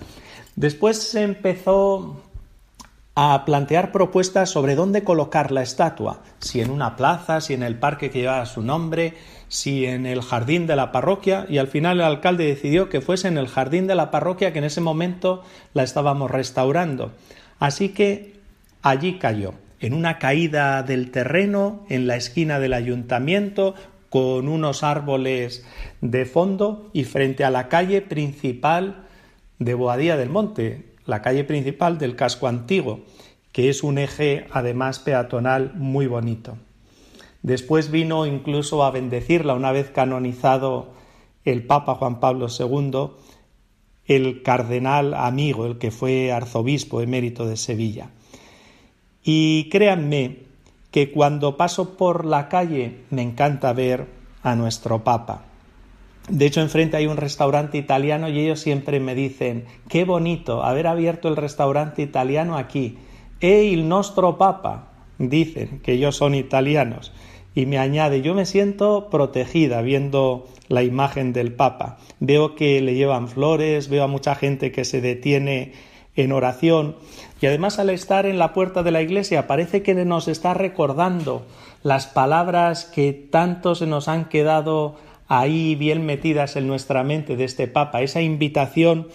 [0.56, 2.22] Después se empezó
[3.16, 7.78] a plantear propuestas sobre dónde colocar la estatua, si en una plaza, si en el
[7.78, 9.14] parque que llevaba su nombre,
[9.54, 13.28] si en el jardín de la parroquia, y al final el alcalde decidió que fuese
[13.28, 15.44] en el jardín de la parroquia que en ese momento
[15.76, 17.12] la estábamos restaurando.
[17.60, 18.34] Así que
[18.82, 23.76] allí cayó, en una caída del terreno, en la esquina del ayuntamiento,
[24.10, 25.64] con unos árboles
[26.02, 29.06] de fondo y frente a la calle principal
[29.60, 33.06] de Boadía del Monte, la calle principal del casco antiguo,
[33.52, 36.58] que es un eje además peatonal muy bonito.
[37.44, 40.94] Después vino incluso a bendecirla una vez canonizado
[41.44, 43.12] el Papa Juan Pablo II,
[44.06, 48.10] el cardenal amigo, el que fue arzobispo emérito de Sevilla.
[49.24, 50.40] Y créanme
[50.92, 54.08] que cuando paso por la calle me encanta ver
[54.42, 55.46] a nuestro Papa.
[56.30, 60.88] De hecho, enfrente hay un restaurante italiano y ellos siempre me dicen, qué bonito haber
[60.88, 62.98] abierto el restaurante italiano aquí.
[63.42, 64.92] E il nostro Papa.
[65.18, 67.12] Dicen que ellos son italianos.
[67.56, 71.98] Y me añade, yo me siento protegida viendo la imagen del Papa.
[72.20, 75.74] Veo que le llevan flores, veo a mucha gente que se detiene
[76.16, 76.96] en oración
[77.42, 81.46] y además al estar en la puerta de la iglesia parece que nos está recordando
[81.82, 84.96] las palabras que tanto se nos han quedado
[85.28, 89.08] ahí bien metidas en nuestra mente de este Papa, esa invitación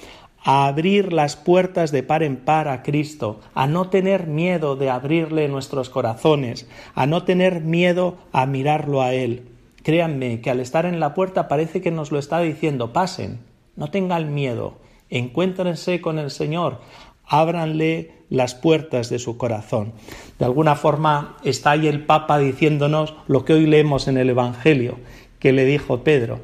[0.48, 4.88] a abrir las puertas de par en par a Cristo, a no tener miedo de
[4.88, 9.42] abrirle nuestros corazones, a no tener miedo a mirarlo a Él.
[9.82, 13.40] Créanme que al estar en la puerta parece que nos lo está diciendo, pasen,
[13.76, 14.78] no tengan miedo,
[15.10, 16.80] encuéntrense con el Señor,
[17.26, 19.92] ábranle las puertas de su corazón.
[20.38, 24.96] De alguna forma está ahí el Papa diciéndonos lo que hoy leemos en el Evangelio,
[25.40, 26.40] que le dijo Pedro,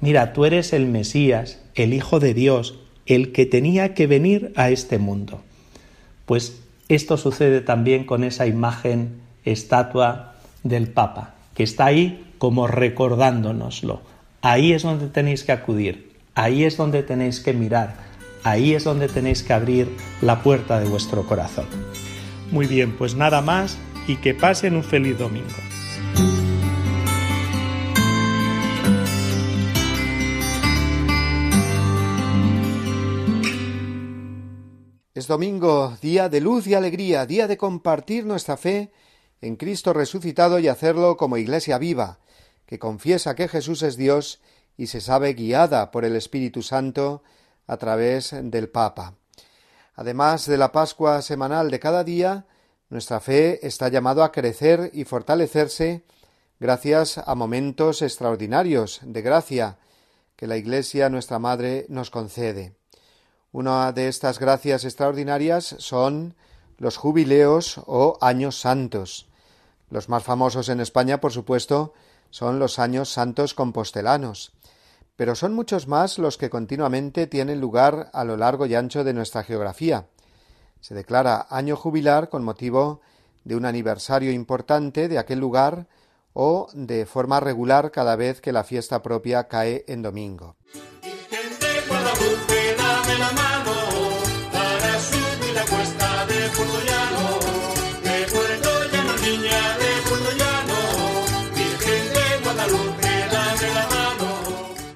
[0.00, 4.70] mira, tú eres el Mesías, el Hijo de Dios, el que tenía que venir a
[4.70, 5.42] este mundo.
[6.26, 14.02] Pues esto sucede también con esa imagen estatua del Papa, que está ahí como recordándonoslo.
[14.42, 17.94] Ahí es donde tenéis que acudir, ahí es donde tenéis que mirar,
[18.42, 19.88] ahí es donde tenéis que abrir
[20.20, 21.66] la puerta de vuestro corazón.
[22.50, 25.73] Muy bien, pues nada más y que pasen un feliz domingo.
[35.24, 38.92] Es domingo, día de luz y alegría, día de compartir nuestra fe
[39.40, 42.18] en Cristo resucitado y hacerlo como iglesia viva,
[42.66, 44.42] que confiesa que Jesús es Dios
[44.76, 47.22] y se sabe guiada por el Espíritu Santo
[47.66, 49.14] a través del Papa.
[49.94, 52.44] Además de la Pascua semanal de cada día,
[52.90, 56.04] nuestra fe está llamado a crecer y fortalecerse
[56.60, 59.78] gracias a momentos extraordinarios de gracia
[60.36, 62.74] que la Iglesia, nuestra Madre, nos concede.
[63.54, 66.34] Una de estas gracias extraordinarias son
[66.76, 69.28] los jubileos o años santos.
[69.90, 71.94] Los más famosos en España, por supuesto,
[72.30, 74.54] son los años santos compostelanos,
[75.14, 79.14] pero son muchos más los que continuamente tienen lugar a lo largo y ancho de
[79.14, 80.08] nuestra geografía.
[80.80, 83.02] Se declara año jubilar con motivo
[83.44, 85.86] de un aniversario importante de aquel lugar
[86.32, 90.56] o de forma regular cada vez que la fiesta propia cae en domingo.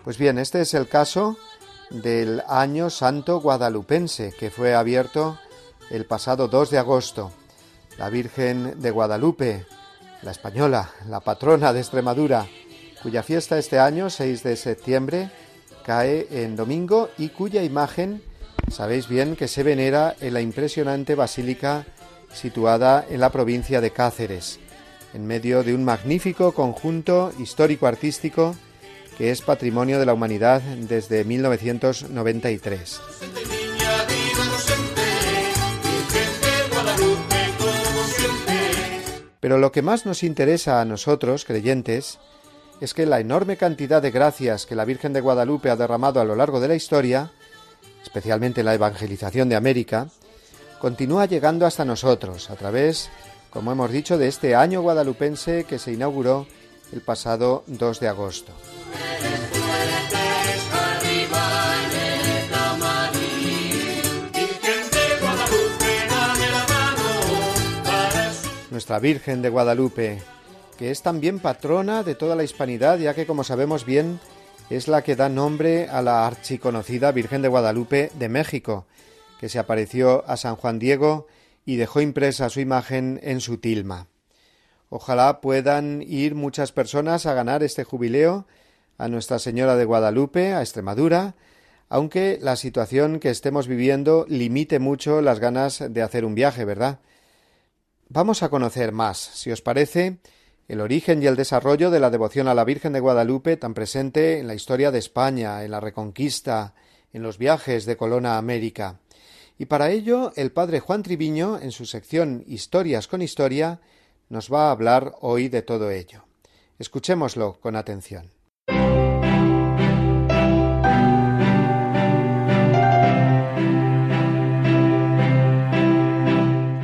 [0.09, 1.37] Pues bien, este es el caso
[1.91, 5.39] del año santo guadalupense que fue abierto
[5.91, 7.31] el pasado 2 de agosto.
[7.99, 9.67] La Virgen de Guadalupe,
[10.23, 12.47] la española, la patrona de Extremadura,
[13.03, 15.31] cuya fiesta este año, 6 de septiembre,
[15.85, 18.23] cae en domingo y cuya imagen
[18.71, 21.85] sabéis bien que se venera en la impresionante basílica
[22.33, 24.59] situada en la provincia de Cáceres,
[25.13, 28.57] en medio de un magnífico conjunto histórico-artístico
[29.19, 33.01] que es Patrimonio de la Humanidad desde 1993.
[39.41, 42.19] Pero lo que más nos interesa a nosotros, creyentes,
[42.81, 46.25] es que la enorme cantidad de gracias que la Virgen de Guadalupe ha derramado a
[46.25, 47.33] lo largo de la historia,
[48.03, 50.09] especialmente en la evangelización de América,
[50.79, 53.11] continúa llegando hasta nosotros a través,
[53.51, 56.47] como hemos dicho, de este año guadalupense que se inauguró
[56.93, 58.53] el pasado 2 de agosto.
[68.71, 70.23] Nuestra Virgen de Guadalupe,
[70.79, 74.21] que es también patrona de toda la hispanidad, ya que como sabemos bien
[74.71, 78.87] es la que da nombre a la archiconocida Virgen de Guadalupe de México,
[79.41, 81.27] que se apareció a San Juan Diego
[81.65, 84.07] y dejó impresa su imagen en su tilma.
[84.91, 88.47] Ojalá puedan ir muchas personas a ganar este jubileo
[88.97, 91.35] a Nuestra Señora de Guadalupe, a Extremadura,
[91.89, 97.01] aunque la situación que estemos viviendo limite mucho las ganas de hacer un viaje, ¿verdad?
[98.09, 100.19] Vamos a conocer más, si os parece,
[100.69, 104.39] el origen y el desarrollo de la devoción a la Virgen de Guadalupe tan presente
[104.39, 106.75] en la historia de España, en la Reconquista,
[107.13, 109.01] en los viajes de Colón a América.
[109.59, 113.81] Y para ello el padre Juan Triviño, en su sección Historias con Historia,
[114.29, 116.25] nos va a hablar hoy de todo ello.
[116.79, 118.31] Escuchémoslo con atención.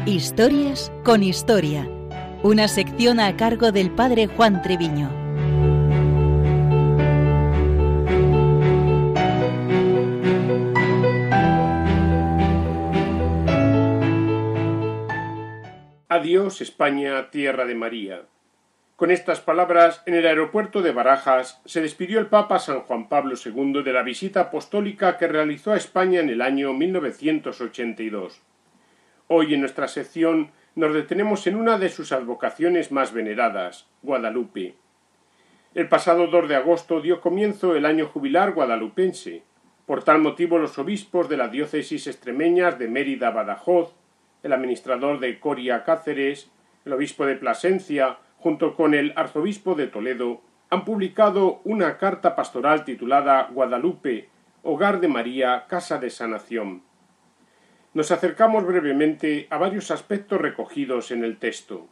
[0.07, 1.89] Historias con Historia,
[2.43, 5.24] una sección a cargo del padre Juan Treviño.
[16.49, 18.23] España, tierra de María.
[18.97, 23.35] Con estas palabras, en el aeropuerto de Barajas se despidió el Papa San Juan Pablo
[23.43, 28.41] II de la visita apostólica que realizó a España en el año 1982.
[29.27, 34.77] Hoy en nuestra sección nos detenemos en una de sus advocaciones más veneradas, Guadalupe.
[35.75, 39.43] El pasado 2 de agosto dio comienzo el año jubilar guadalupense.
[39.87, 43.93] Por tal motivo los obispos de las diócesis extremeñas de Mérida, Badajoz,
[44.45, 46.51] el administrador de Coria Cáceres,
[46.85, 52.85] el obispo de Plasencia, junto con el arzobispo de Toledo, han publicado una carta pastoral
[52.85, 54.29] titulada Guadalupe,
[54.63, 56.83] Hogar de María, Casa de Sanación.
[57.95, 61.89] Nos acercamos brevemente a varios aspectos recogidos en el texto.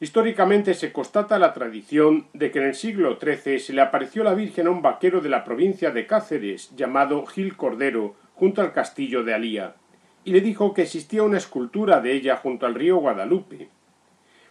[0.00, 4.34] Históricamente se constata la tradición de que en el siglo XIII se le apareció la
[4.34, 9.24] Virgen a un vaquero de la provincia de Cáceres llamado Gil Cordero junto al castillo
[9.24, 9.76] de Alía
[10.24, 13.68] y le dijo que existía una escultura de ella junto al río Guadalupe.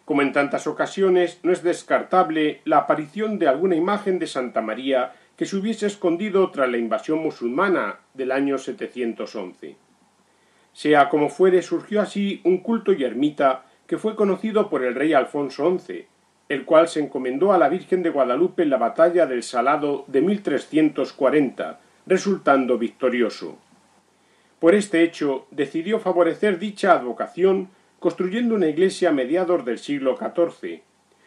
[0.05, 5.13] Como en tantas ocasiones, no es descartable la aparición de alguna imagen de Santa María
[5.35, 9.75] que se hubiese escondido tras la invasión musulmana del año 711.
[10.73, 15.13] Sea como fuere, surgió así un culto y ermita que fue conocido por el rey
[15.13, 16.05] Alfonso XI,
[16.49, 20.21] el cual se encomendó a la Virgen de Guadalupe en la batalla del Salado de
[20.21, 23.57] 1340, resultando victorioso.
[24.59, 30.81] Por este hecho decidió favorecer dicha advocación construyendo una iglesia a mediados del siglo XIV,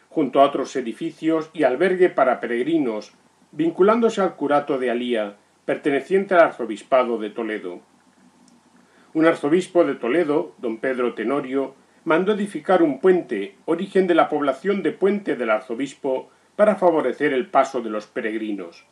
[0.08, 3.12] junto a otros edificios y albergue para peregrinos,
[3.52, 7.80] vinculándose al curato de Alía, perteneciente al arzobispado de Toledo.
[9.14, 11.74] Un arzobispo de Toledo, don Pedro Tenorio,
[12.04, 17.48] mandó edificar un puente, origen de la población de Puente del Arzobispo, para favorecer el
[17.48, 18.84] paso de los peregrinos.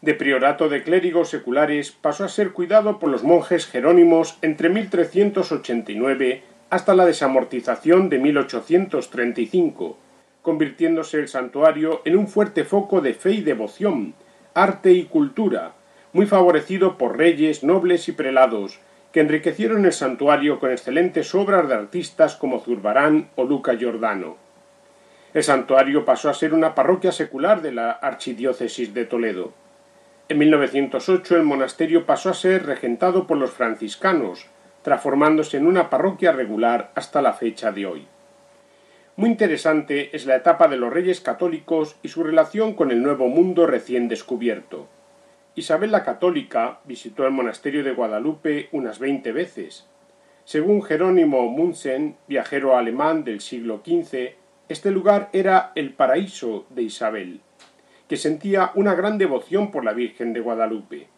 [0.00, 6.42] De priorato de clérigos seculares pasó a ser cuidado por los monjes jerónimos entre 1389
[6.70, 9.98] hasta la desamortización de 1835,
[10.42, 14.14] convirtiéndose el santuario en un fuerte foco de fe y devoción,
[14.54, 15.72] arte y cultura,
[16.12, 18.78] muy favorecido por reyes, nobles y prelados,
[19.12, 24.36] que enriquecieron el santuario con excelentes obras de artistas como Zurbarán o Luca Giordano.
[25.34, 29.52] El santuario pasó a ser una parroquia secular de la archidiócesis de Toledo.
[30.30, 34.46] En 1908 el monasterio pasó a ser regentado por los franciscanos,
[34.82, 38.06] transformándose en una parroquia regular hasta la fecha de hoy.
[39.16, 43.28] Muy interesante es la etapa de los reyes católicos y su relación con el nuevo
[43.28, 44.86] mundo recién descubierto.
[45.54, 49.86] Isabel la Católica visitó el monasterio de Guadalupe unas veinte veces.
[50.44, 54.34] Según Jerónimo Munsen, viajero alemán del siglo XV,
[54.68, 57.40] este lugar era el paraíso de Isabel
[58.08, 61.08] que sentía una gran devoción por la Virgen de Guadalupe.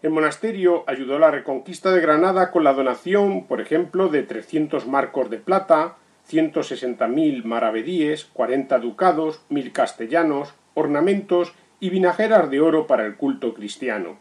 [0.00, 4.86] El monasterio ayudó a la reconquista de Granada con la donación, por ejemplo, de 300
[4.86, 5.96] marcos de plata,
[6.30, 14.18] 160.000 maravedíes, 40 ducados, mil castellanos, ornamentos y vinajeras de oro para el culto cristiano.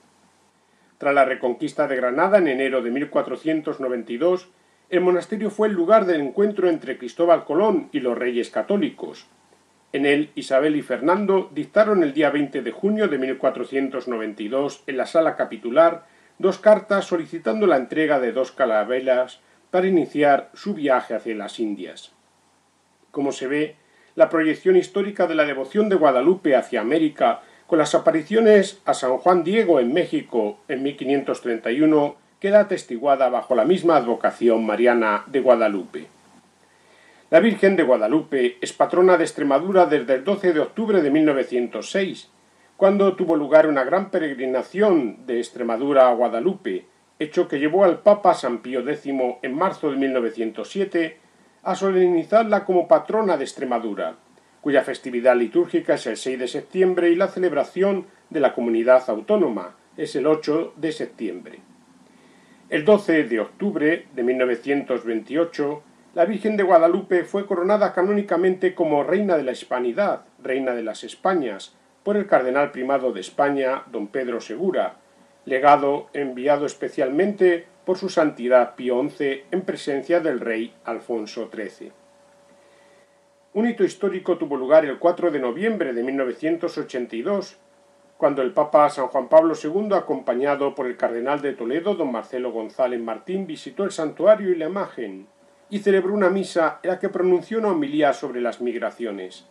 [0.98, 4.48] Tras la reconquista de Granada en enero de 1492,
[4.90, 9.28] el monasterio fue el lugar del encuentro entre Cristóbal Colón y los reyes católicos,
[9.94, 15.06] en él, Isabel y Fernando dictaron el día 20 de junio de 1492 en la
[15.06, 16.06] sala capitular
[16.40, 19.40] dos cartas solicitando la entrega de dos calaveras
[19.72, 22.12] para iniciar su viaje hacia las Indias.
[23.12, 23.76] Como se ve,
[24.16, 29.18] la proyección histórica de la devoción de Guadalupe hacia América con las apariciones a San
[29.18, 36.17] Juan Diego en México en 1531 queda atestiguada bajo la misma advocación mariana de Guadalupe.
[37.30, 42.30] La Virgen de Guadalupe es patrona de Extremadura desde el 12 de octubre de 1906,
[42.78, 46.86] cuando tuvo lugar una gran peregrinación de Extremadura a Guadalupe,
[47.20, 49.08] hecho que llevó al Papa San Pío X
[49.42, 51.18] en marzo de 1907
[51.64, 54.16] a solemnizarla como patrona de Extremadura,
[54.62, 59.76] cuya festividad litúrgica es el 6 de septiembre y la celebración de la comunidad autónoma
[59.98, 61.60] es el 8 de septiembre.
[62.70, 65.84] El 12 de octubre de 1928
[66.18, 71.04] la Virgen de Guadalupe fue coronada canónicamente como Reina de la Hispanidad, Reina de las
[71.04, 74.96] Españas, por el cardenal primado de España, don Pedro Segura,
[75.46, 81.92] legado enviado especialmente por su santidad Pío XI en presencia del rey Alfonso XIII.
[83.54, 87.60] Un hito histórico tuvo lugar el 4 de noviembre de 1982,
[88.18, 92.52] cuando el Papa San Juan Pablo II, acompañado por el cardenal de Toledo, don Marcelo
[92.52, 95.28] González Martín, visitó el santuario y la imagen
[95.70, 99.46] y celebró una misa en la que pronunció una homilía sobre las migraciones.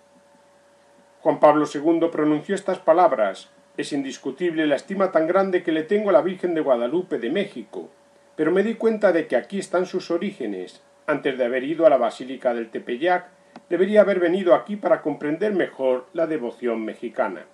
[1.21, 6.09] Juan Pablo II pronunció estas palabras Es indiscutible la estima tan grande que le tengo
[6.09, 7.91] a la Virgen de Guadalupe de México,
[8.35, 10.83] pero me di cuenta de que aquí están sus orígenes.
[11.07, 13.29] Antes de haber ido a la Basílica del Tepeyac,
[13.69, 17.45] debería haber venido aquí para comprender mejor la devoción mexicana.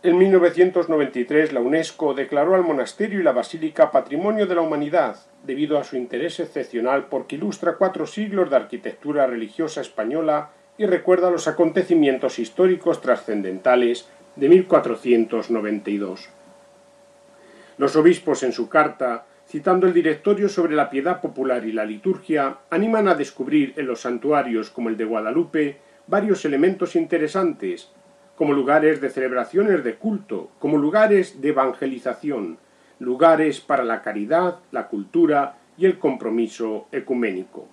[0.00, 5.76] En 1993 la UNESCO declaró al monasterio y la basílica Patrimonio de la Humanidad, debido
[5.76, 11.48] a su interés excepcional porque ilustra cuatro siglos de arquitectura religiosa española y recuerda los
[11.48, 16.28] acontecimientos históricos trascendentales de 1492.
[17.76, 22.58] Los obispos en su carta, citando el directorio sobre la piedad popular y la liturgia,
[22.70, 27.90] animan a descubrir en los santuarios como el de Guadalupe varios elementos interesantes,
[28.38, 32.58] como lugares de celebraciones de culto, como lugares de evangelización,
[33.00, 37.66] lugares para la caridad, la cultura y el compromiso ecuménico.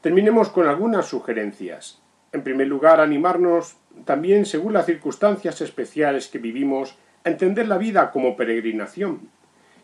[0.00, 2.00] Terminemos con algunas sugerencias.
[2.32, 8.12] En primer lugar, animarnos también, según las circunstancias especiales que vivimos, a entender la vida
[8.12, 9.28] como peregrinación.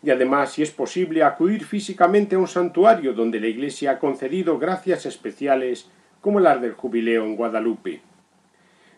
[0.03, 4.59] Y además, si es posible, acudir físicamente a un santuario donde la Iglesia ha concedido
[4.59, 5.91] gracias especiales
[6.23, 8.01] como las del jubileo en Guadalupe.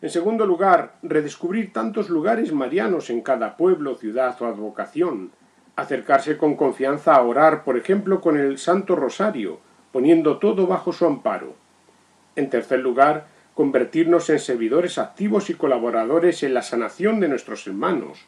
[0.00, 5.32] En segundo lugar, redescubrir tantos lugares marianos en cada pueblo, ciudad o advocación.
[5.74, 9.58] Acercarse con confianza a orar, por ejemplo, con el Santo Rosario,
[9.90, 11.54] poniendo todo bajo su amparo.
[12.36, 18.24] En tercer lugar, convertirnos en servidores activos y colaboradores en la sanación de nuestros hermanos.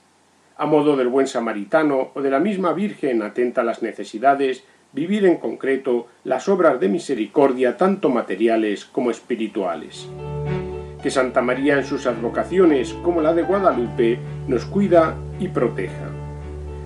[0.56, 5.24] A modo del buen samaritano o de la misma Virgen atenta a las necesidades, vivir
[5.24, 10.08] en concreto las obras de misericordia tanto materiales como espirituales
[11.02, 16.10] que Santa María en sus advocaciones como la de Guadalupe nos cuida y proteja.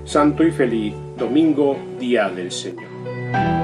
[0.04, 3.63] Santo y feliz domingo, día del Señor.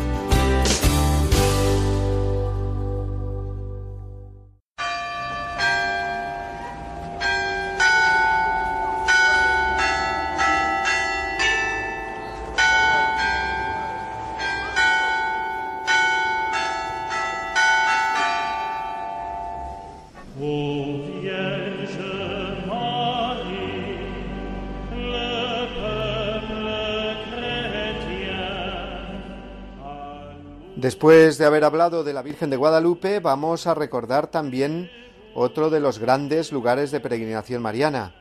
[30.81, 34.89] Después de haber hablado de la Virgen de Guadalupe, vamos a recordar también
[35.35, 38.15] otro de los grandes lugares de peregrinación mariana,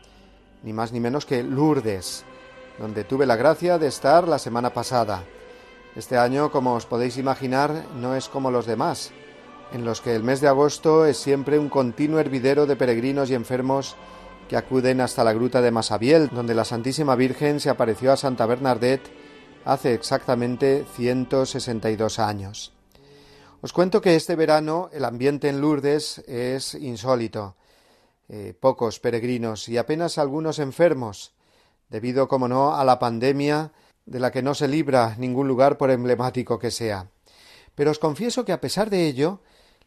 [0.63, 2.27] ni más ni menos que Lourdes,
[2.79, 5.25] donde tuve la gracia de estar la semana pasada.
[5.97, 9.11] Este año, como os podéis imaginar, no es como los demás,
[9.73, 13.35] en los que el mes de agosto es siempre un continuo hervidero de peregrinos y
[13.35, 13.97] enfermos
[14.51, 18.45] que acuden hasta la gruta de Masabiel, donde la Santísima Virgen se apareció a Santa
[18.45, 19.20] Bernadette
[19.65, 22.73] hace exactamente 162 años.
[23.63, 27.57] Os cuento que este verano el ambiente en Lourdes es insólito.
[28.29, 31.33] Eh, pocos peregrinos y apenas algunos enfermos,
[31.89, 33.73] debido, como no, a la pandemia
[34.07, 37.09] de la que no se libra ningún lugar por emblemático que sea.
[37.75, 39.41] Pero os confieso que a pesar de ello,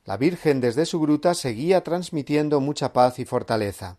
[0.06, 3.98] la Virgen desde su gruta seguía transmitiendo mucha paz y fortaleza.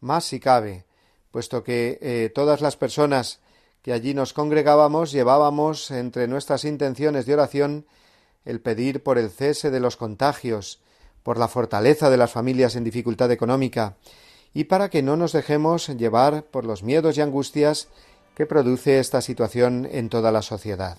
[0.00, 0.84] Más si cabe,
[1.30, 3.40] puesto que eh, todas las personas
[3.88, 7.86] que allí nos congregábamos llevábamos entre nuestras intenciones de oración
[8.44, 10.82] el pedir por el cese de los contagios,
[11.22, 13.96] por la fortaleza de las familias en dificultad económica,
[14.52, 17.88] y para que no nos dejemos llevar por los miedos y angustias
[18.34, 20.98] que produce esta situación en toda la sociedad.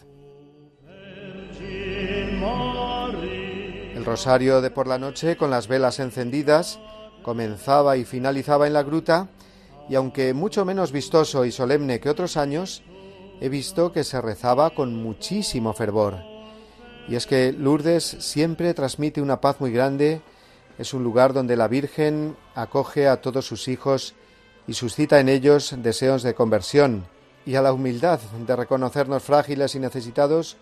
[3.93, 6.79] El rosario de por la noche, con las velas encendidas,
[7.21, 9.29] comenzaba y finalizaba en la gruta,
[9.89, 12.83] y aunque mucho menos vistoso y solemne que otros años,
[13.41, 16.17] he visto que se rezaba con muchísimo fervor.
[17.07, 20.21] Y es que Lourdes siempre transmite una paz muy grande,
[20.77, 24.13] es un lugar donde la Virgen acoge a todos sus hijos
[24.67, 27.05] y suscita en ellos deseos de conversión
[27.45, 30.57] y a la humildad de reconocernos frágiles y necesitados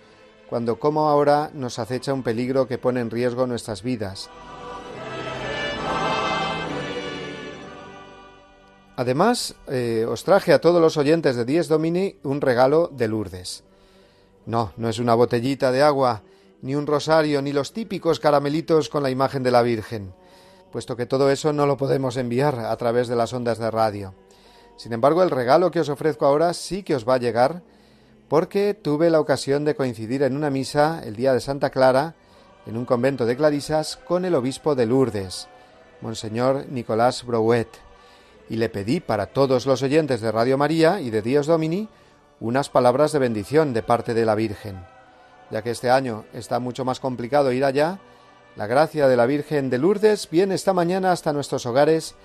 [0.50, 4.30] cuando como ahora nos acecha un peligro que pone en riesgo nuestras vidas.
[8.98, 13.64] Además, eh, os traje a todos los oyentes de Dies Domini un regalo de Lourdes.
[14.48, 16.24] No, no es una botellita de agua,
[16.64, 20.16] ni un rosario, ni los típicos caramelitos con la imagen de la Virgen,
[20.72, 24.16] puesto que todo eso no lo podemos enviar a través de las ondas de radio.
[24.78, 27.62] Sin embargo, el regalo que os ofrezco ahora sí que os va a llegar,
[28.28, 32.16] porque tuve la ocasión de coincidir en una misa el día de Santa Clara,
[32.66, 35.48] en un convento de clarisas, con el obispo de Lourdes,
[36.02, 37.87] Monseñor Nicolás Brouet
[38.50, 41.90] y le pedí para todos los oyentes de Radio María y de Dios Domini
[42.40, 44.78] unas palabras de bendición de parte de la Virgen.
[45.50, 48.00] Ya que este año está mucho más complicado ir allá,
[48.56, 52.16] la gracia de la Virgen de Lourdes viene esta mañana hasta nuestros hogares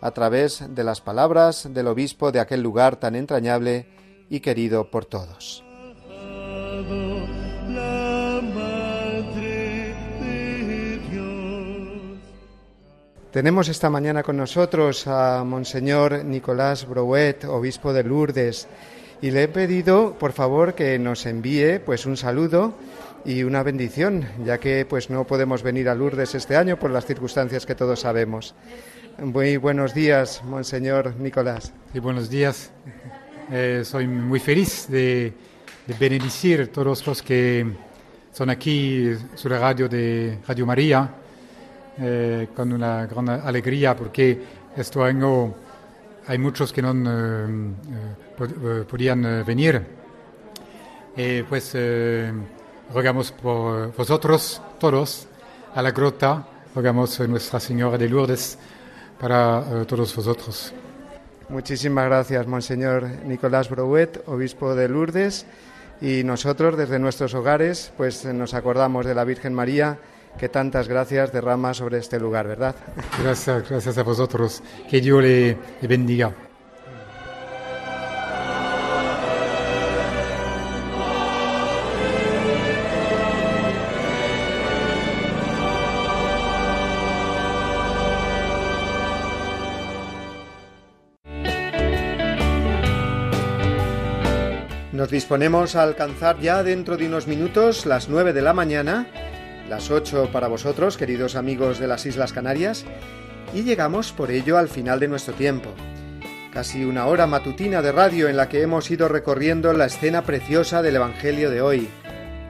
[0.00, 3.86] a través de las palabras del obispo de aquel lugar tan entrañable
[4.28, 5.62] y querido por todos.
[13.32, 18.68] Tenemos esta mañana con nosotros a Monseñor Nicolás Brouet, obispo de Lourdes,
[19.22, 22.74] y le he pedido, por favor, que nos envíe pues un saludo
[23.24, 27.06] y una bendición, ya que pues no podemos venir a Lourdes este año por las
[27.06, 28.54] circunstancias que todos sabemos.
[29.16, 31.72] Muy buenos días, Monseñor Nicolás.
[31.90, 32.70] Sí, buenos días.
[33.50, 35.32] Eh, soy muy feliz de,
[35.86, 37.64] de bendecir todos los que
[38.30, 41.21] son aquí la radio de Radio María
[41.98, 44.40] eh, con una gran alegría porque
[44.76, 45.54] este año
[46.26, 47.72] hay muchos que no eh,
[48.40, 49.82] eh, podían eh, venir.
[51.16, 51.76] Eh, pues
[52.92, 55.26] rogamos por vosotros todos
[55.74, 58.58] a la grota, rogamos a Nuestra Señora de Lourdes
[59.20, 60.72] para todos vosotros.
[61.50, 65.44] Muchísimas gracias, Monseñor Nicolás Brouet, obispo de Lourdes,
[66.00, 69.98] y nosotros desde nuestros hogares pues nos acordamos de la Virgen María
[70.38, 72.74] que tantas gracias derrama sobre este lugar, ¿verdad?
[73.22, 74.62] Gracias, gracias a vosotros.
[74.88, 76.34] Que Dios le, le bendiga.
[94.92, 99.08] Nos disponemos a alcanzar ya dentro de unos minutos las 9 de la mañana,
[99.72, 102.84] las 8 para vosotros, queridos amigos de las Islas Canarias,
[103.54, 105.70] y llegamos por ello al final de nuestro tiempo.
[106.52, 110.82] Casi una hora matutina de radio en la que hemos ido recorriendo la escena preciosa
[110.82, 111.88] del Evangelio de hoy,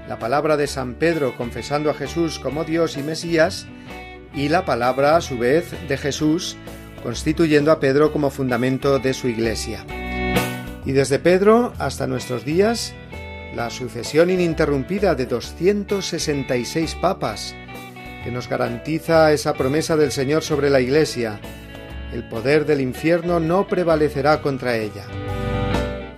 [0.08, 3.68] la palabra de San Pedro confesando a Jesús como Dios y Mesías,
[4.34, 6.56] y la palabra a su vez de Jesús
[7.04, 9.86] constituyendo a Pedro como fundamento de su iglesia.
[10.84, 12.92] Y desde Pedro hasta nuestros días,
[13.54, 17.54] la sucesión ininterrumpida de 266 papas,
[18.24, 21.40] que nos garantiza esa promesa del Señor sobre la Iglesia.
[22.12, 25.04] El poder del infierno no prevalecerá contra ella.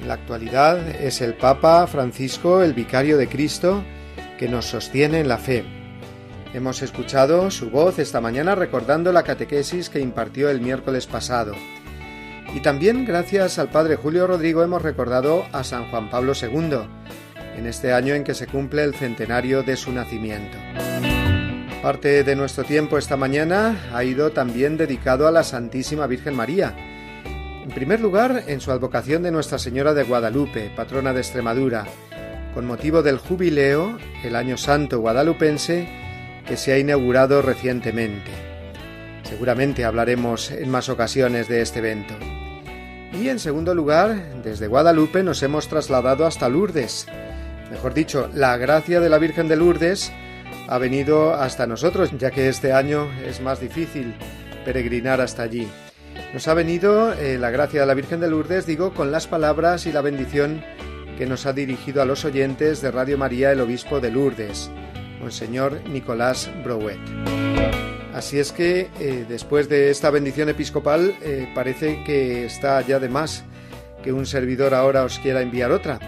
[0.01, 3.82] En la actualidad es el Papa Francisco, el vicario de Cristo,
[4.39, 5.64] que nos sostiene en la fe.
[6.53, 11.55] Hemos escuchado su voz esta mañana recordando la catequesis que impartió el miércoles pasado.
[12.55, 16.87] Y también gracias al Padre Julio Rodrigo hemos recordado a San Juan Pablo II,
[17.57, 20.57] en este año en que se cumple el centenario de su nacimiento.
[21.83, 26.75] Parte de nuestro tiempo esta mañana ha ido también dedicado a la Santísima Virgen María.
[27.63, 31.85] En primer lugar, en su advocación de Nuestra Señora de Guadalupe, patrona de Extremadura,
[32.55, 35.89] con motivo del jubileo, el Año Santo guadalupense,
[36.47, 38.31] que se ha inaugurado recientemente.
[39.25, 42.15] Seguramente hablaremos en más ocasiones de este evento.
[43.13, 47.07] Y en segundo lugar, desde Guadalupe nos hemos trasladado hasta Lourdes.
[47.71, 50.12] Mejor dicho, la gracia de la Virgen de Lourdes
[50.69, 54.15] ha venido hasta nosotros, ya que este año es más difícil
[54.65, 55.69] peregrinar hasta allí.
[56.33, 59.87] Nos ha venido eh, la gracia de la Virgen de Lourdes, digo, con las palabras
[59.87, 60.62] y la bendición
[61.19, 64.71] que nos ha dirigido a los oyentes de Radio María el obispo de Lourdes,
[65.21, 66.99] Monseñor Nicolás Brouet.
[68.15, 73.09] Así es que eh, después de esta bendición episcopal eh, parece que está ya de
[73.09, 73.45] más
[74.03, 75.99] que un servidor ahora os quiera enviar otra.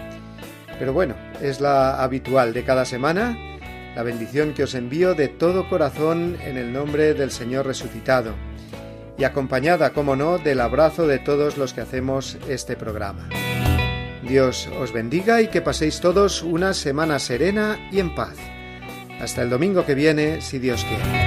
[0.79, 3.37] Pero bueno, es la habitual de cada semana,
[3.95, 8.33] la bendición que os envío de todo corazón en el nombre del Señor resucitado
[9.17, 13.27] y acompañada, como no, del abrazo de todos los que hacemos este programa.
[14.27, 18.35] Dios os bendiga y que paséis todos una semana serena y en paz.
[19.19, 21.26] Hasta el domingo que viene, si Dios quiere.